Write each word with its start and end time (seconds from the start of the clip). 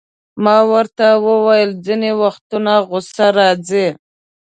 ما 0.43 0.57
ورته 0.71 1.07
وویل: 1.27 1.69
ځیني 1.85 2.11
وختونه 2.23 2.73
غصه 2.89 3.27
راځي. 3.37 3.87